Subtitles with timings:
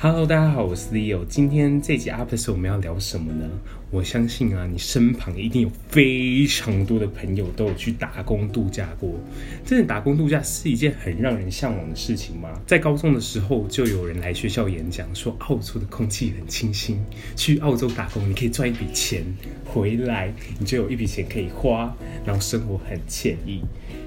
[0.00, 1.26] Hello，大家好，我是 Leo。
[1.26, 3.44] 今天这集 Up 的时候，我们要聊什么呢？
[3.90, 9.18] 我相信啊，你身旁一定有非常多的朋友都有去打工度假过。
[9.66, 12.48] 真的，打工度假是一件很让人向往的事情吗？
[12.64, 17.00] 在高中的时候，就有人来学校演讲，说澳洲的空气很清新，
[17.34, 19.24] 去澳洲打工你可以赚一笔钱，
[19.64, 21.92] 回来你就有一笔钱可以花，
[22.24, 23.62] 然后生活很惬意。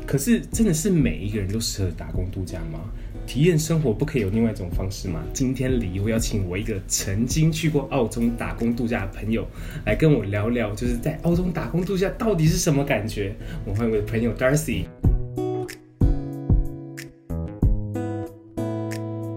[0.07, 2.79] 可是，真的是每一个人都适合打工度假吗？
[3.25, 5.23] 体验生活不可以有另外一种方式吗？
[5.31, 9.47] 今天里欧邀请我一个曾经去过澳洲打工度假的朋友
[9.85, 13.33] 来跟我聊聊，就是在澳洲打工度假到底是什么感觉。
[13.65, 14.85] 我欢迎我的朋友 Darcy。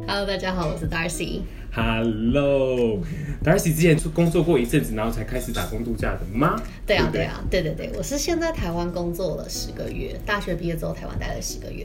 [0.09, 1.43] Hello，大家好，我是 Darcy。
[1.75, 6.55] Hello，Darcy 之前工作过一阵子，然后才开始打工度假的吗？
[6.87, 11.85] 对啊，对啊，对对对，我是先在台湾工作了十个月，大学毕业之后台湾待了十个月，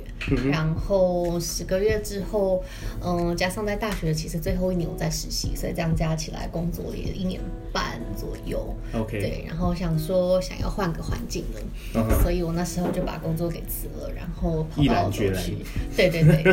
[0.51, 2.63] 然后十个月之后，
[3.03, 7.41] 嗯，加上在大学其实最后一年我在实习，所以这样加起来工作也一年
[7.73, 8.75] 半左右。
[8.93, 11.61] OK，对，然后想说想要换个环境了
[11.95, 12.21] ，uh -huh.
[12.21, 15.57] 所以我那时候就把工作给辞了，然后跑到澳洲去。
[15.97, 16.43] 对对对，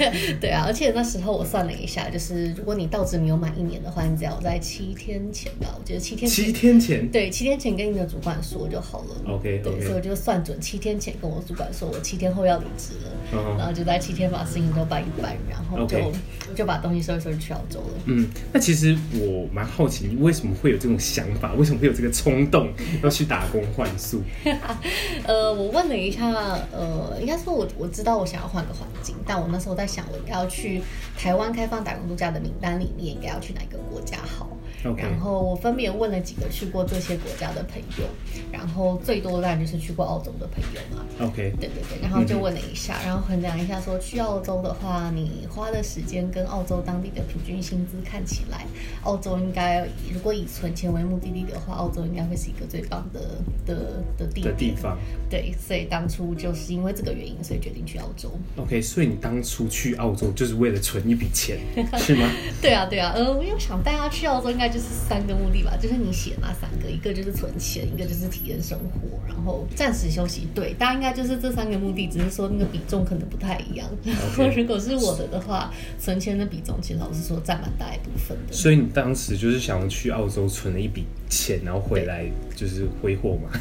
[0.40, 9.34] 对啊，而且那时候我算了一下，就是如果你到职没有满一年的话，你只要在七天前吧，我觉得七天前，七天前，对，七天前跟你的主管说就好了。
[9.34, 13.58] OK，对.所以我就算准七天前跟我主管说，我七天后要离职了，uh -huh.
[13.58, 16.12] 然后就在七天把事情都办一办，然后就.
[16.54, 18.02] 就把东西收一收就去澳洲了。
[18.04, 21.52] 嗯，那其实我蛮好奇，你为什么会有这种想法？
[21.54, 24.22] 为什么会有这个冲动 要去打工换宿？
[25.26, 26.30] 呃，我问了一下，
[26.72, 30.80] 呃，应该说我我知道我想要换个环境，但我那时候在想，我要去
[31.18, 34.55] 台湾开放打工度假的名单你，你，应该要去哪个国家好
[34.96, 38.06] 然后我分别问了几个去过这些国家的朋友，
[38.52, 41.04] 然后最多当然就是去过澳洲的朋友嘛。
[41.26, 48.66] OK，对对对，然后就问了一下，嗯、然后衡量一下说，去澳洲的话，你花的时间跟澳洲当地的平均薪资看起来，
[49.02, 53.20] 澳洲应该如果以存钱为目的地的话，澳洲应该会是一个最棒的
[53.64, 54.96] 的的地的地方。
[55.30, 58.30] 对，所以当初就是因为这个原因，所以决定去澳洲。
[58.56, 61.58] OK，所以你当初去澳洲就是为了存一笔钱，
[61.98, 62.30] 是吗？
[62.60, 64.66] 对啊，对啊，呃，我又想带他去澳洲，应该。
[64.66, 70.48] 就是三个目的吧，就是你写那三个，一个就是存钱，一个就是体验生活，然后暂时休息。
[70.54, 73.88] 对，大家应该就是这三个目的，只是说那个比重可能不太一样。
[74.04, 78.52] 然后如果是我的的话，存钱的比重其实老实说占蛮大一部分的。
[78.52, 83.50] 所以你当时就是想要去澳洲存了一笔钱，然后回来就是挥霍嘛？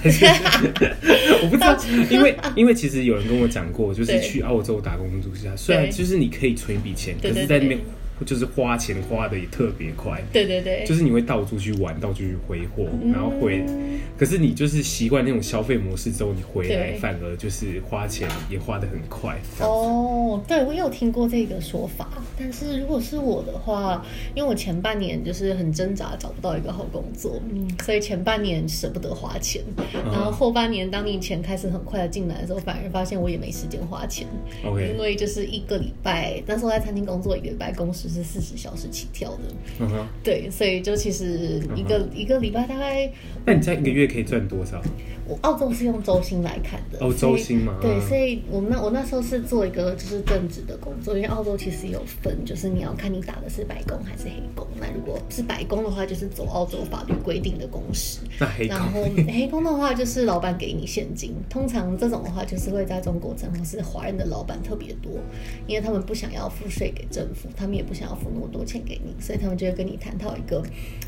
[1.43, 1.77] 我不知道，
[2.09, 7.79] 因为因为其实有人跟我讲过，就是去澳洲打工度假，虽然就是你可以存一笔钱，可是在那边。
[8.23, 13.65] 就是花钱花的也特别快，对对对，就是你会到处去玩，到处去挥霍，然后回，
[14.17, 19.37] 可是你就是习惯那种消费模式之后，你回来反而就是花钱也花的很快。
[19.59, 22.07] 哦，对，我有听过这个说法，
[22.39, 24.01] 但是如果是我的话，
[24.33, 29.61] 因为我前半年就是很挣扎找不到一个好工作，嗯，所以前半年舍不得花钱，
[30.05, 34.25] 然后后半年当你钱开始很快的进来的时候，反而发现我也没时间花钱。
[34.63, 38.04] 因为就是一个礼拜，那时候在餐厅工作一个礼拜工时。
[38.05, 39.39] 就是四十小时起跳的，
[39.79, 43.11] 嗯哼，对，所以就其实一个、嗯、一个礼拜大概，
[43.45, 44.79] 那你在一个月可以赚多少？
[45.27, 54.67] 我澳洲是用周薪来看的，哦，周薪嘛，对，所以我们那我那时候是做一个就是正职的工作，因为澳洲其实有分，就是你要看你打的是白工还是黑工。
[54.79, 58.67] 那如果是白工的话，就是走澳洲法律规定的工时，那黑。
[58.67, 65.11] 工，然后 黑工的话就是老板给你现金，通常这种的话就是会在中国城或是华人的老板特别多，
[65.65, 70.61] 因为他们不想要付税给政府，他们也不想要付那么多钱给你，所以他们就会跟你探讨一个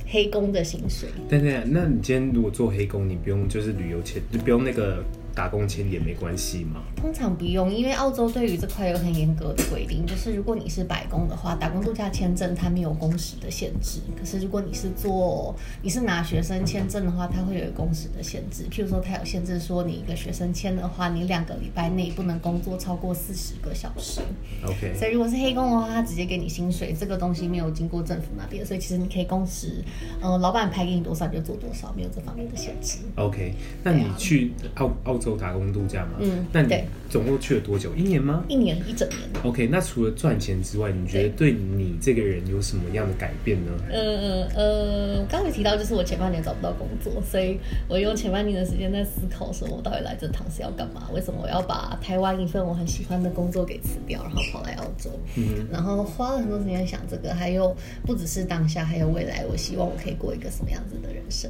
[0.08, 1.10] 黑工的薪水。
[1.30, 3.98] 对对，那你今天如果做黑工，你不用就是旅游。
[3.98, 5.04] 就不用那个。
[5.38, 6.82] 打工签也没关系吗？
[6.96, 14.00] 通常不用，因为澳洲对于这块有很严格的规定，就是如果你是白工的话，打工度假签证它没有工时的限制。
[14.20, 18.66] 可是如果你是做你是拿学生签证的话，它会有工时的限制。
[18.72, 24.22] 譬如说，它有限制说，你一个学生签的话，你两个礼拜内不能工作超过四十个小时。
[24.66, 24.96] OK。
[24.98, 29.84] 所以如果是黑工的话，他直接给你薪水，这个东西没有经过政府那边，所以其实你可以工时，
[30.20, 32.98] 嗯、呃，老板排给你多少你就做多少，没有这方面的限制。
[33.18, 33.54] OK。
[33.84, 35.27] 那你去澳澳洲？
[35.36, 37.94] 打工度假嘛，嗯，那你总共去了多久？
[37.96, 38.44] 一年吗？
[38.48, 39.20] 一年，一整年。
[39.44, 43.72] OK，那除了赚钱之外，你觉得对你这个人有什么样的改变呢？
[43.90, 51.10] 呃呃呃，刚才提到就是我前半年找不到工作，所以我用前半年的时间在思考说，我到底来这趟是要干嘛？
[51.14, 55.10] 为什么我要把台湾一份我很喜欢的工作给辞掉，然后跑来澳洲？
[55.36, 57.76] 嗯，然后花了很多时间想这个，还有
[58.06, 61.50] 不只是当下，还有未来，我希望我可以过一个什么样子的人生？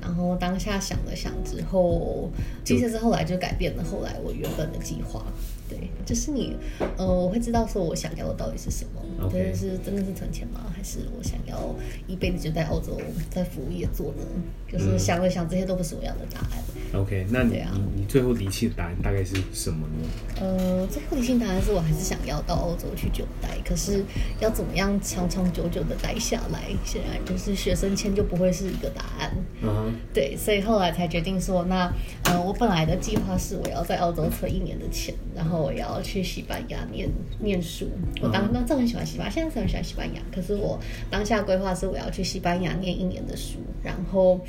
[0.00, 2.30] 然后当下想了想之后，
[2.64, 5.24] 其实是后来就改变了后来我原本的计划。
[5.70, 6.56] 对，就是你，
[6.98, 9.00] 呃，我会知道说我想要的到底是什么。
[9.22, 10.72] 我觉得是真的是存钱吗？
[10.74, 11.72] 还是我想要
[12.08, 13.00] 一辈子就在澳洲
[13.30, 14.24] 在服务业做呢？
[14.66, 17.00] 就是想了想，这些都不是我要的答案。
[17.00, 20.08] OK，那你、啊、你你最后离弃的答案大概是什么呢？
[20.40, 24.02] 呃，最后离弃答案是我还是想要到澳洲去久待，可是
[24.40, 29.30] 要怎么样长长久久的待下来，显然就是学生签就不会是一个答案。
[29.62, 31.92] 嗯哼，对，所以后来才决定说，那
[32.24, 37.08] 呃，我本来的计划是我要在澳洲存一年的钱，然后我要去西班牙念
[37.38, 37.88] 念书。
[38.22, 40.78] 我当当时很喜欢西班牙，现在是很喜欢西班牙，可是我
[41.10, 44.40] 当下规划是我要去西班牙念一年的书，然后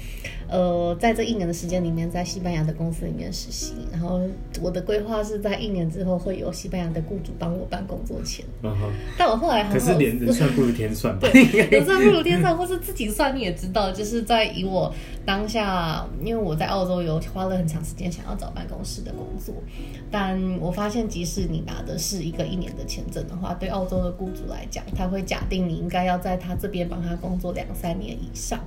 [0.52, 4.20] 呃，在这一年的时间里面，在西班牙的公司里面实习，然后
[4.62, 8.46] 我的规划是在一年之后会有西班牙的雇主帮我办工作签。
[8.62, 11.30] 嗯哼，但我后来可是连人算不如天算吧？
[11.32, 14.94] 对，人算不如天算，或是自己算你也知道，就是在以我
[15.26, 19.56] 当下，因为我在澳洲有花了很长时间想要找办公室的工作，
[20.12, 28.60] 但我发现即使你拿的是一个一年的签证的话，对澳洲的雇主来讲，他会假定你应该要在他这边帮他工作两三年以上。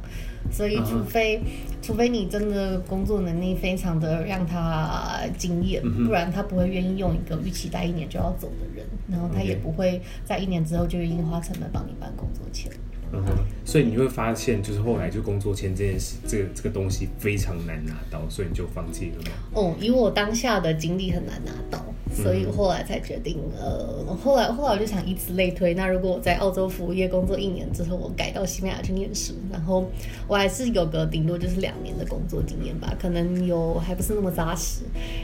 [0.52, 1.44] 所以，除非、uh huh.
[1.84, 12.72] 除非你真的工作能力非常的让他惊艳，不然他不会愿意用一个预期待一年就要走的人，然后他也不会在一年之后就愿意花成本帮你办工作签。
[13.12, 13.32] 嗯哼，
[13.64, 19.30] 所以你会发现，就是后来就工作签这件事，这个这个东西非常难拿到，所以你就放弃了吗？
[19.52, 21.84] 哦，以我当下的经历很难拿到，
[22.14, 29.88] 所以后来才决定，呃，后来后来我就想以此类推，那如果我在澳洲服务业工作一年之后，我改到西班牙去念书，然后
[30.26, 34.80] 我还是有个顶多就是两年的工作经验吧，可能有还不是那么扎实。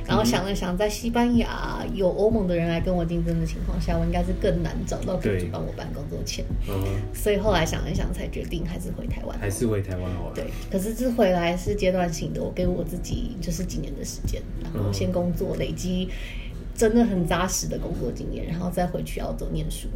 [0.06, 6.44] 然后想了想，在西班牙有欧盟的人来跟我竞争的情况下，我应该是更难找到雇主帮我办工作签。
[6.68, 7.80] 嗯，所以后来想。
[7.80, 9.38] 想一想才决定，还是回台湾。
[9.38, 10.34] 还是回台湾好了。
[10.34, 16.10] 对，可是这回来是阶段性的，我给我自己就是几年的时间，然后先工作累积。
[16.80, 19.86] 真的很扎实的工作经验，然后再回去澳洲念书。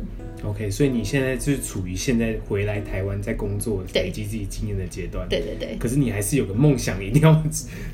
[0.45, 5.27] OK，所以你现在就是处于现在回来台湾在工作累积自己经验的阶段。
[5.31, 5.79] 对对对。
[5.79, 7.33] 可是你还是有个梦想，一定要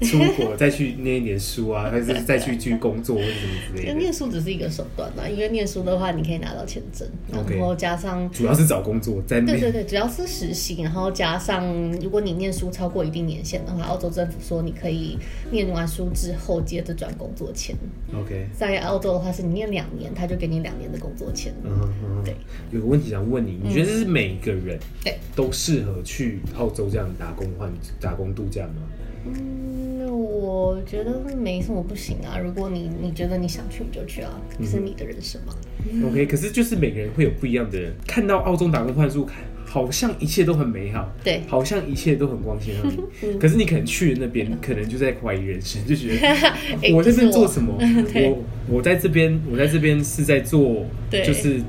[0.03, 3.95] 出国再去念一点书啊， 还是再去继续工作或者什么之类的。
[3.97, 9.41] 念书只是一个手段嘛，因为念书的话你可以拿到签证.然后加上主要是找工作在。
[9.41, 11.65] 对对对，主要是实习，然后加上
[12.01, 15.17] 如果你念书超过一定年限的话，澳洲政府说你可以
[15.53, 17.77] 念完书之后接着转工作签。
[18.13, 21.53] OK，在澳洲的话是你念两年，他就给你两年的工作签。
[21.65, 21.71] 嗯
[22.05, 22.35] 嗯，对。
[22.71, 28.83] 有个问题想问你，你觉得是每一个人对都适合去澳洲这样打工换打工度假吗？
[29.27, 32.39] 嗯，我觉得没什么不行啊。
[32.39, 34.33] 如果你你觉得你想去，你就去啊，
[34.65, 35.55] 是你的人生嘛。
[35.91, 39.37] 嗯、OK，可是就是每个人会有不一样的人，看到澳洲打工换宿看。
[39.73, 42.99] 好像一切都很美好，对，好像一切都很光鲜亮丽。
[43.23, 46.55] 嗯、可是你可能去了那边，可能就在怀疑人生，就觉得
[46.93, 47.73] 我在这边做什么？
[48.17, 51.61] 我，我在这边，我在这边是在做，就是。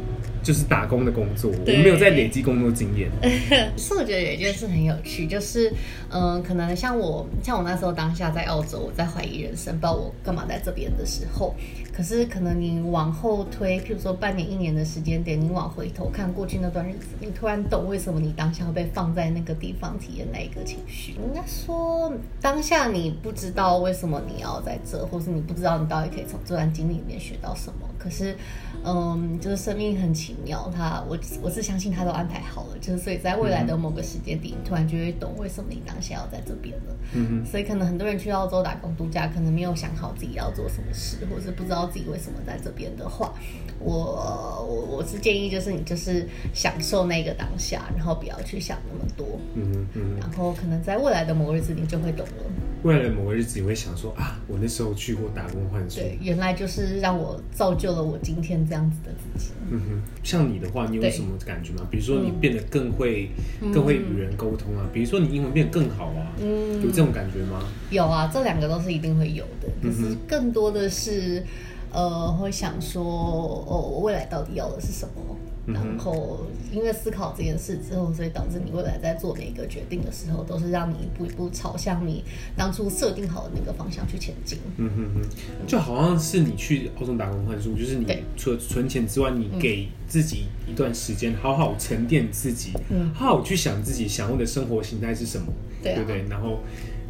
[0.44, 3.12] 就是打工的工作，对我没有在累积工作经验。
[3.78, 5.70] 是我觉得有一件事很有趣，就是
[6.10, 11.54] 嗯、呃，可能像我像我那时候当下在澳洲，我在怀疑人生，不知道我干嘛在这边的时候。
[11.94, 21.12] 可是可能你往后推，譬如说半年、一年的时间点，你往回头看过去那段日子，你突然懂为什么你当下会被放在那个地方体验那一个情绪。
[21.12, 27.88] 应该说当下你不知道为什么你要在这，或是你不知道你到底可以从这段经历里面学到什么。
[28.00, 28.36] 可是。
[28.84, 36.96] 嗯，就是生命很奇妙，他我我是相信他都安排好了，就是所以在未来的某个时间点，嗯、突然就会懂为什么你当下要在这边了。
[37.14, 43.34] 嗯哼，所以可能很多人去澳洲打工度假，可能没有想好自己要做什么事，或者是不知道自己为什么在这边的话，
[43.80, 49.40] 我我我是建议就是你就是享受那个当下，然后不要去想那么多。
[49.56, 49.88] 嗯
[50.20, 52.44] 然后可能在未来的某个日子，你就会懂了。
[52.84, 59.52] 未来的某个日子，你会想说啊，我那时候去过打工换宿，对，原来就是让我造就了我今天这样子的自己。
[59.70, 61.88] 嗯哼，像你的话，你有什么感觉吗？
[61.92, 63.30] 比如说你变得更会、
[63.62, 67.62] 嗯、更会与人沟通啊，比如说你英文变得更好啊，嗯，有这种感觉吗？
[67.92, 69.70] 有啊，这两个都是一定会有的。
[69.82, 71.44] 可是更多的是，
[71.92, 75.38] 呃，会想说，哦，我未来到底要的是什么？
[75.68, 82.24] 然后，因为思考这件事之后，所以导致你未来在做每一个决定的时候，都是让你一步一步朝向你
[82.58, 84.58] 当初设定好的那个方向去前进。
[84.78, 95.48] 嗯哼哼，就好像是你去澳洲打工换宿，就是你除了存钱之外，你给自己一段时间，好好沉淀自己，嗯，好好去想自己想要的生活形态是什么，
[95.84, 96.26] 对不对？
[96.28, 96.60] 然后。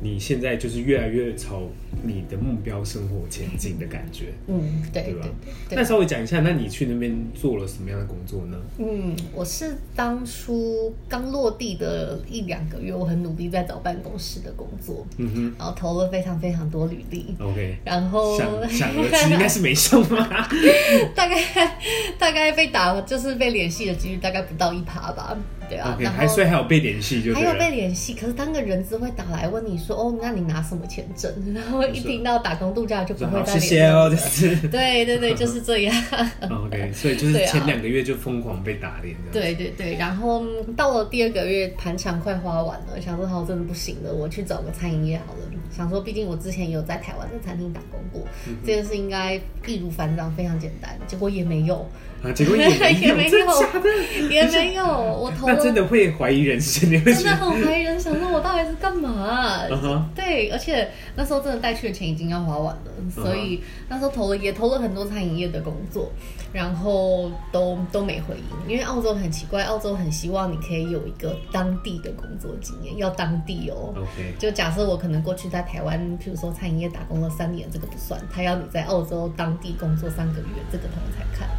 [0.02, 1.62] 你现在就是越来越朝
[2.04, 4.34] 你的目标生活前进的感觉。
[4.48, 5.28] 嗯，对，对吧？
[5.70, 8.58] 那稍微讲一下，那你去那边做了什么样的工作呢？
[8.80, 20.50] 嗯，我是当初刚落地的一两个月，我很努力在找办公室的工作，嗯哼，然后投了非常非常多履历，OK，然后想想而知应该是没上吧，
[21.16, 21.38] 大概
[22.18, 25.38] 大概被打就是被联系的几率大概不到一趴吧。
[25.72, 28.14] 对啊，okay, 然后还所以还有被联系，就还有被联系。
[28.14, 35.96] 可是当个人资会打来问你说：“哦，那你拿什么签证？”然后一听到打工度假就不会再联系哦，就是对对对，就是这样。
[36.52, 39.16] OK，所以就是前两个月就疯狂被打脸。
[39.32, 45.40] 对对对，然后到了第二个月盘缠快花完了，想说好真的不行了，我去找个餐饮业好了。
[45.74, 51.00] 想说毕竟我之前有在台湾的餐厅打工过，嗯、这件事应该易如反掌，非常简单。
[51.08, 51.88] 结果也没有。
[52.24, 53.90] 啊，结果也没有，也没有，真的假的？
[54.30, 54.86] 也没有。
[54.86, 60.02] 我投了，那真的会怀疑人生，真的很怀疑人生，说我到底是干嘛、啊 uh -huh.
[60.16, 66.12] 对，而且那时候真的带去的钱已经要花完了，所以那时候投了也投了很多餐饮业的工作，
[66.54, 68.72] 然后都都没回应。
[68.72, 73.96] 因为澳洲很奇怪，澳洲很希望你可以有一个当地的工作经验，要当地哦。
[73.98, 81.50] OK，就假设我可能过去在台湾，譬如说餐饮业打工了三年，这个不算，他要你在澳洲当地工作三个月，这个他们才看。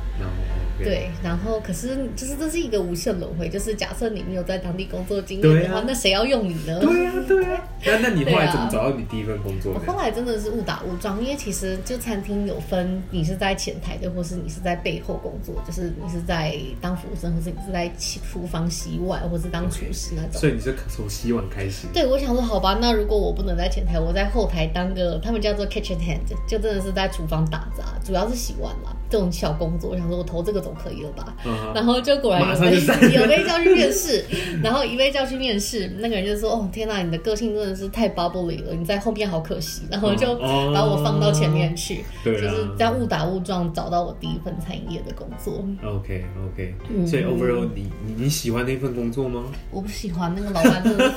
[0.79, 6.81] 对，然后可是就是这是一个无限轮回，就是假设你没有在当地工作经验的话，啊、那谁要用你呢？
[6.81, 7.63] 对呀、啊，对呀、啊。
[7.85, 9.75] 那那你后来怎么找到你第一份工作？
[9.75, 17.89] 我后来真的是误打误撞，因为其实就餐厅有分，你是在前台的，或是你是在背后工作，就是你是在当服务生，或是你是在
[18.33, 20.33] 厨房洗碗，或是当厨师那种。
[20.33, 20.39] Okay.
[20.41, 21.87] 所以你是从洗碗开始？
[21.93, 28.97] 对，我想说好吧，那如果我不能在前台，我在后台当个他们叫做 kitchen hand，就真的是在厨房打杂，主要是洗碗啦。
[29.13, 31.75] 这种小工作，我想说我投这个总可以了吧？Uh.
[31.75, 34.25] 然后就果然有被有被叫去面试，
[34.65, 40.35] 然后一被叫去面试，那个人就说：“哦，天哪，你的个性真的是太 bubbly 了，你在后面好可惜。”然后就
[40.73, 42.25] 把我放到前面去，uh.
[42.25, 45.63] 就是这样误打误撞找到我第一份餐饮业的工作。
[45.85, 46.75] OK OK，
[47.07, 49.45] 所以 overall 你你你喜欢那份工作吗？
[49.71, 51.13] 我不喜欢，那个老板真的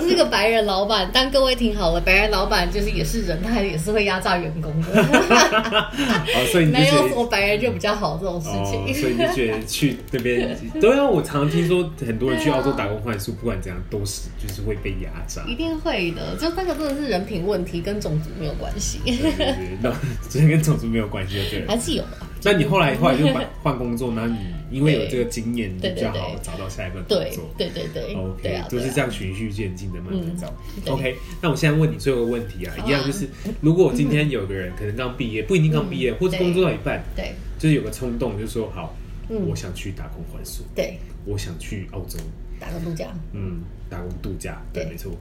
[0.00, 5.02] 是 是个白人老板，但各位听好了，白人老板就是也是人，他也是会压榨员工的。
[5.02, 6.72] 好， 所以你
[7.02, 7.16] 没有。
[7.16, 11.04] 我白人就比较好这种事情，哦，所以你觉得去那边 对啊？
[11.04, 16.36] 我常常听说很多人去澳洲打工换宿，不管怎样都是就是会被压榨，一定会的。
[16.36, 18.98] 就那个真的是人品问题，跟种族没有关系。
[19.04, 19.90] 对对对，那
[20.28, 22.18] 之前跟种族没有关系，对，还是有的。
[22.42, 24.36] 那你后来后来就换换工作，那你
[24.74, 27.48] 因为有这个经验，比较好找到下一份工作。
[27.56, 30.52] 对对对，对，OK，就是这样循序渐进的慢慢找。
[30.92, 33.28] OK，那我现在问你最后一个问题啊，一样就是，
[33.60, 38.96] 如果我今天有个人可能刚毕业，不一定刚毕业，或者工作到一半，对，就是有个冲动，就是说好，
[39.28, 42.18] 我想去打工换宿，对，我想去澳洲。
[42.60, 45.12] 打工度假，嗯，打工度假，对，没错。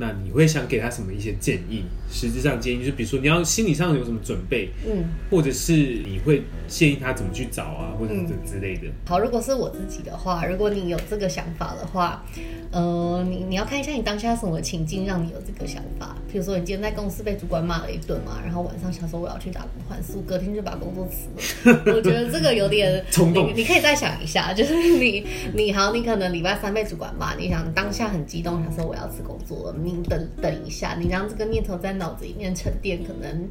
[0.00, 1.84] 那你会想给他什么一些建议？
[2.10, 8.88] 实质上建议就是，比如说你要心理上有什么准备，嗯，或者是你会建议他怎么去找啊，或者是之类的。
[9.06, 12.24] 好，如果是我自己的话，如果你有这个想法的话，
[12.72, 16.16] 呃，你你要看一下你当下什么情境让你有这个想法。
[16.32, 21.82] 比如说你今天在公司被主管骂了一顿嘛，然后晚上想说我要去打工换宿，隔天就把工作辞了。
[21.94, 29.76] 我觉得这个有点冲动，你可以再想一下， 就是你你好，你可能礼拜三被主管骂，你想当下很激动，想说我要辞工作了。
[29.82, 33.48] 你等等一下，你让这个念头在脑子里面沉淀，可能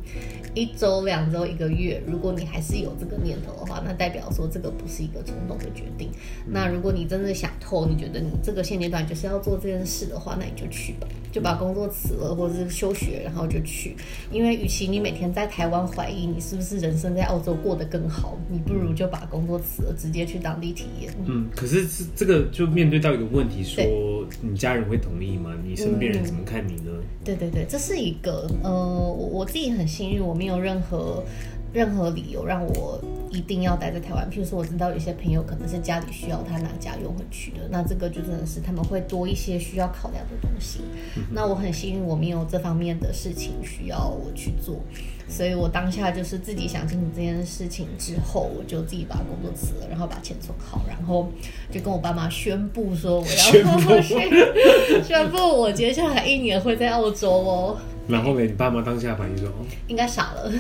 [0.53, 2.01] 一周、两周、一个月。
[2.07, 6.09] 如果你还是有这个念头的话，那代表说这个不是一个冲动的决定。
[6.45, 13.95] 那如果你真的想透，你觉得你这个现阶段就是要做这件事的话，那你就去吧，就把工作辞了，或者是休学，然后就去。
[14.31, 21.13] 因为与其你每天在台湾怀疑你是不是人生在澳洲过得更好，你不如就把工作辞了，直接去当地体验。
[21.25, 23.83] 嗯，可是这这个就面对到一个问题，说
[24.41, 25.53] 你家人会同意吗？
[25.63, 26.91] 你身边人怎么看你呢？
[27.23, 31.23] 对对对，这是一个呃，我我自己很幸运，我没有任何
[31.73, 32.99] 任何理由让我
[33.31, 34.29] 一定要待在台湾。
[34.31, 40.79] 譬如说，我知道有些朋友可能是家里需要他拿家用回去的，那这个就真的是他们会多一些需要考量的东西。
[41.31, 44.81] 那我很幸运，我没有这方面的事情需要我去做。
[45.29, 51.31] 所以我当下就是自己想清楚这件事情之后，我就自己把工作辞了，然后把钱存好，然后
[51.71, 54.01] 就跟我爸妈宣布说我要宣布，
[55.07, 57.77] 宣布我接下来一年会在澳洲哦。
[58.07, 59.47] 然后呢，你爸妈当下反应说，
[59.87, 60.51] 应该傻了。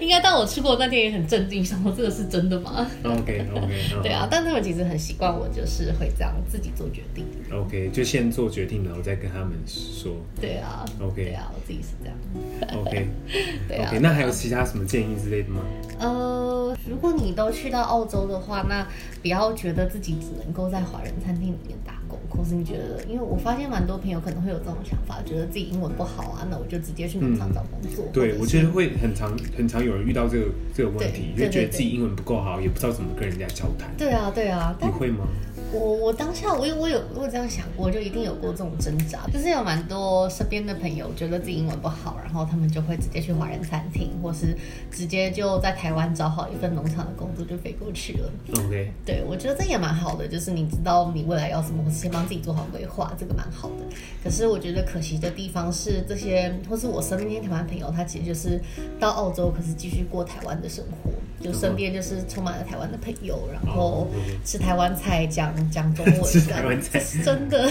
[0.02, 7.26] 应该当我吃过那天也很震惊，想说这个是真的吗？OK OK， 对啊，但他们其实很习惯我，就是会这样自己做决定。
[7.52, 10.12] OK，就先做决定，然后再跟他们说。
[10.40, 12.80] 对啊，OK，对啊，我自己是这样。
[12.80, 13.08] OK，
[13.68, 13.88] 对啊。
[13.88, 15.60] OK，那还有其他什么建议之类的吗？
[15.98, 18.86] 呃，如果你都去到澳洲的话，那
[19.20, 22.18] 不要觉得自己只能够在华人餐厅里面打工。
[22.28, 28.04] 或是你觉得，因为我发现蛮多朋友可能会有这种想法，觉得自己英文不好啊，那我就直接去农场找工作。
[28.06, 33.90] 嗯、对，我觉得会很常很常有人遇到这个这个问题，就觉得自己英文不够好，也不知道怎么跟人家交谈。
[33.96, 35.26] 对啊，对啊，你会吗？
[35.72, 44.56] 我我当下我有我有我有这样想过，就一定有过这种挣扎，就是有蛮多身边的朋友觉得自己英文不好，然后他们就会直接去华人餐厅，或是
[44.90, 48.30] 直接就在台湾找好一份农场的工作就飞过去了。
[48.58, 53.84] OK，对，我觉得这也蛮好的，就是你知道你未来要什么，先帮自己做好规划，这个蛮好的。
[54.24, 58.60] 可是我觉得可惜的地方是，这些或是我身边那些台湾朋友，他其实就是
[58.98, 61.10] 到澳洲，可是继续过台湾的生活，
[61.40, 64.08] 就身边就是充满了台湾的朋友，然后
[64.44, 65.50] 吃台湾菜讲。
[65.70, 67.68] 讲中文的， 台湾菜真的。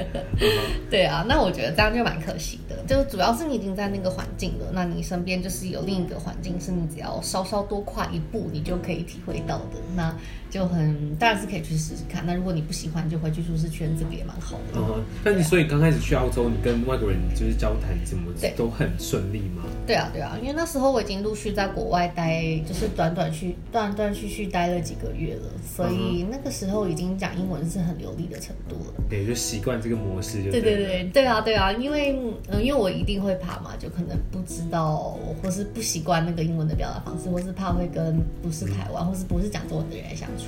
[0.90, 2.73] 对啊，那我觉得这样就蛮可惜的。
[2.86, 9.78] 就主要是你已经在那个环境了，那你身边就是有另一个环境，是你只要稍稍多跨一步，你就可以体会到的。
[9.96, 10.14] 那
[10.50, 12.24] 就很当然是可以去试试看。
[12.24, 14.78] 那如果你不喜欢，就回去舒适圈，这个也蛮好的。
[14.78, 19.64] 嗯，但你所以刚开始去澳洲，你跟外国人就是交谈怎么都很顺利吗？
[19.86, 27.04] 对啊，对啊，因为那时候我已经陆续在国外待，就是短短去断断续续待了几个月了，所以那个时候已经。
[27.16, 32.18] 讲英文是很流利的程度了，对，就习惯这个模式就对，对对对对啊对啊，因为
[32.50, 40.44] 嗯，因为我一定会怕嘛，就可能不知道或是不习惯那个英文的表达方式，或是怕会跟不是台湾或是不是讲中文的人来相处。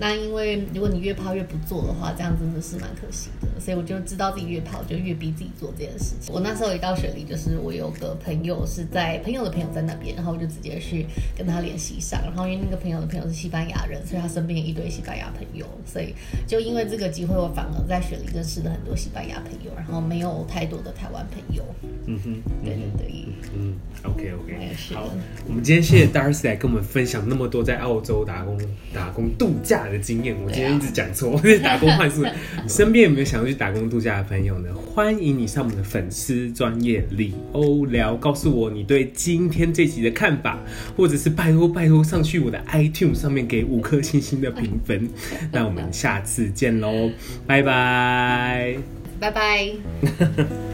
[0.00, 3.60] 那因为如果你越怕越不做的话，这样真的是蛮可惜的。
[3.60, 6.34] 所以我就知道自己越怕，我就越逼自己做这件事情。
[6.34, 12.18] 我那时候一到雪梨，就是我有个朋友是在朋友的朋友在那边，然后我就直接去跟他联系上。
[12.22, 15.66] 然后因为那个朋友的朋友是西班牙人，所以他身边一堆西班牙朋友。
[15.84, 16.14] 所以
[16.46, 21.62] 就因为这个机会，我反而在雪梨认识了很多西班牙朋友，然后没有太多的台湾朋友。
[22.10, 23.24] 嗯哼，对对对，
[23.56, 25.12] 嗯，OK OK，好，
[25.46, 28.58] 我们今天谢谢 Darcy 来跟我们分享那么多在澳洲打工、
[28.92, 32.24] 打工度假的经验，我今天一直讲错，我是打工换宿。
[32.24, 34.74] 你身边有没有想要去打工度假的朋友呢？
[34.74, 40.58] 欢迎你上我们的粉丝专业里欧聊，告诉我你对今天这集的看法，
[40.96, 45.08] 或者是拜托拜托上去我的 iTunes 上面给五颗星星的评分。
[45.52, 47.08] 那我们下次见喽，
[47.46, 48.76] 拜拜，
[49.20, 50.69] 拜拜。